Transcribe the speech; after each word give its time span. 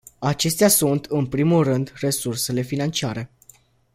Acestea 0.19 0.67
sunt, 0.67 1.05
în 1.05 1.25
primul 1.27 1.63
rând, 1.63 1.93
resursele 1.99 2.61
financiare. 2.61 3.31